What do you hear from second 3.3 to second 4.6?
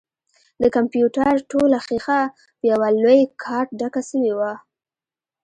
کارت ډکه سوې وه.